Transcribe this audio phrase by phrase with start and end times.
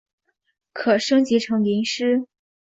[0.73, 2.25] 可升级成麟师。